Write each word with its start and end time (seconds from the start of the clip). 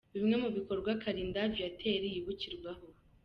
Bimwe 0.13 0.35
mu 0.43 0.49
bikorwa 0.57 0.89
Kalinda 1.03 1.41
Viateur 1.53 2.01
yibukirwaho:. 2.13 2.85